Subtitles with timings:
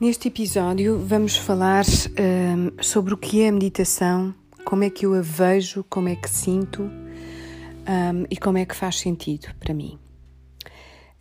[0.00, 4.34] Neste episódio vamos falar um, sobre o que é a meditação,
[4.64, 8.74] como é que eu a vejo, como é que sinto um, e como é que
[8.74, 9.98] faz sentido para mim.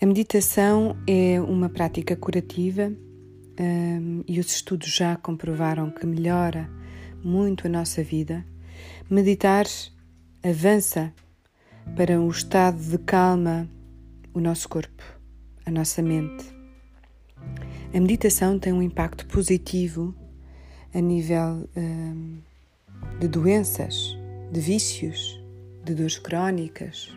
[0.01, 2.89] A meditação é uma prática curativa
[3.59, 6.69] um, e os estudos já comprovaram que melhora
[7.21, 8.45] muito a nossa vida.
[9.09, 9.65] Meditar
[10.41, 11.13] avança
[11.97, 13.69] para um estado de calma
[14.33, 15.03] o nosso corpo,
[15.65, 16.58] a nossa mente
[17.91, 20.13] a meditação tem um impacto positivo
[20.93, 22.37] a nível hum,
[23.19, 24.15] de doenças,
[24.51, 25.41] de vícios,
[25.83, 27.11] de dores crónicas,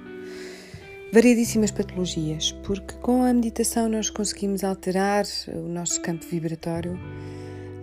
[1.12, 6.98] variedíssimas patologias, porque com a meditação nós conseguimos alterar o nosso campo vibratório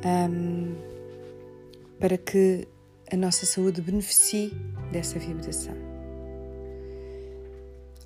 [0.04, 0.74] hum,
[2.00, 2.68] para que
[3.12, 4.52] a nossa saúde beneficie
[4.92, 5.76] dessa vibração.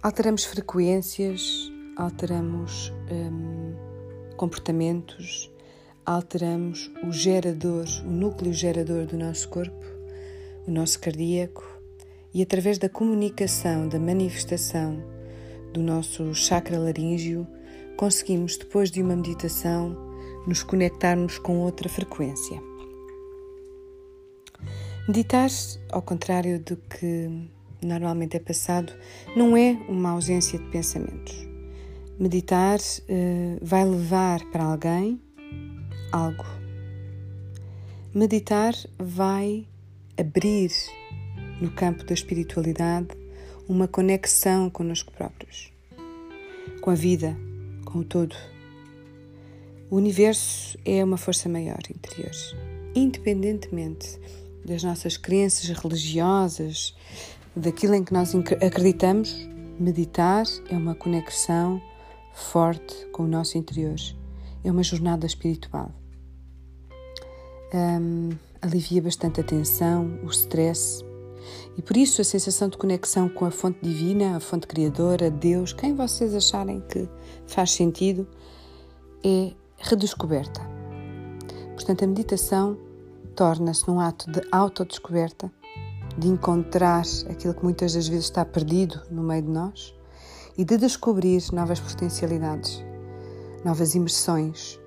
[0.01, 2.91] Alteramos frequências, alteramos.
[3.09, 3.62] Hum,
[4.43, 5.49] comportamentos,
[6.05, 9.85] alteramos o gerador, o núcleo gerador do nosso corpo,
[10.67, 11.63] o nosso cardíaco,
[12.33, 15.01] e através da comunicação, da manifestação
[15.71, 17.47] do nosso chakra laríngeo,
[17.95, 19.95] conseguimos, depois de uma meditação,
[20.45, 22.61] nos conectarmos com outra frequência.
[25.07, 25.49] Meditar,
[25.89, 27.29] ao contrário do que
[27.81, 28.91] normalmente é passado,
[29.37, 31.52] não é uma ausência de pensamentos.
[32.19, 35.19] Meditar uh, vai levar para alguém
[36.11, 36.45] algo.
[38.13, 39.67] Meditar vai
[40.15, 40.71] abrir
[41.59, 43.07] no campo da espiritualidade
[43.67, 45.71] uma conexão connosco próprios,
[46.81, 47.35] com a vida,
[47.85, 48.35] com o todo.
[49.89, 52.31] O universo é uma força maior interior,
[52.93, 54.19] independentemente
[54.63, 56.95] das nossas crenças religiosas,
[57.55, 59.47] daquilo em que nós acreditamos,
[59.79, 61.81] meditar é uma conexão
[62.33, 63.95] forte com o nosso interior.
[64.63, 65.91] É uma jornada espiritual.
[67.73, 71.03] Um, alivia bastante a tensão, o stress
[71.77, 75.73] e por isso a sensação de conexão com a fonte divina, a fonte criadora, Deus,
[75.73, 77.07] quem vocês acharem que
[77.47, 78.27] faz sentido,
[79.23, 80.61] é redescoberta.
[81.73, 82.77] Portanto, a meditação
[83.35, 85.51] torna-se num ato de autodescoberta,
[86.17, 89.95] de encontrar aquilo que muitas das vezes está perdido no meio de nós
[90.57, 92.83] e de descobrir novas potencialidades,
[93.63, 94.79] novas imersões,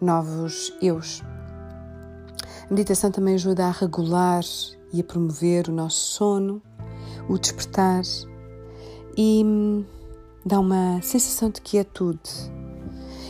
[0.00, 1.22] novos eus.
[2.64, 4.44] A meditação também ajuda a regular
[4.92, 6.62] e a promover o nosso sono,
[7.28, 8.02] o despertar
[9.16, 9.84] e hum,
[10.44, 12.30] dá uma sensação de quietude.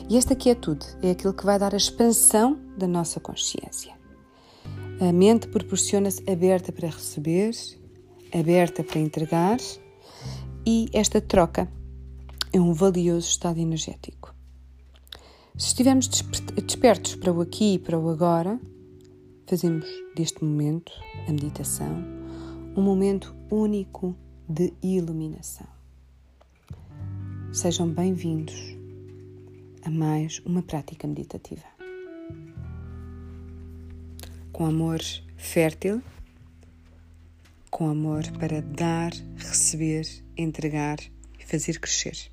[0.08, 3.94] E esta quietude é aquilo que vai dar a expansão da nossa consciência.
[5.00, 7.52] A mente proporciona-se aberta para receber,
[8.32, 9.58] aberta para entregar
[10.66, 11.70] e esta troca
[12.52, 14.34] é um valioso estado energético.
[15.56, 18.60] Se estivermos despertos para o aqui e para o agora,
[19.46, 20.92] fazemos deste momento,
[21.28, 22.04] a meditação,
[22.76, 24.16] um momento único
[24.48, 25.68] de iluminação.
[27.52, 28.76] Sejam bem-vindos
[29.84, 31.64] a mais uma prática meditativa.
[34.52, 35.00] Com amor
[35.36, 36.02] fértil,
[37.70, 40.98] com amor para dar, receber entregar
[41.38, 42.30] e fazer crescer.